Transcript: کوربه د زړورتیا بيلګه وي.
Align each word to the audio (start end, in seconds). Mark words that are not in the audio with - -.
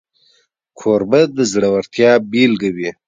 کوربه 0.79 1.21
د 1.35 1.37
زړورتیا 1.51 2.11
بيلګه 2.31 2.69
وي. 2.75 2.89